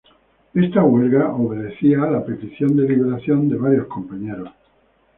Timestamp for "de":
2.75-2.89, 3.47-3.55